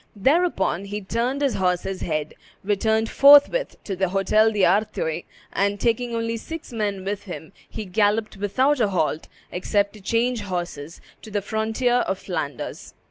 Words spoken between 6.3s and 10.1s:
six men with him, he galloped without a halt, except to